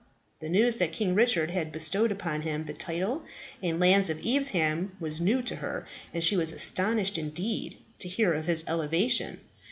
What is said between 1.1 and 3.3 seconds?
Richard had bestowed upon him the title